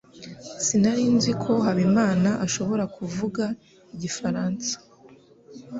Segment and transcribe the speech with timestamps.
[0.65, 3.43] Sinari nzi ko Habimana ashobora kuvuga
[3.95, 4.73] igifaransa.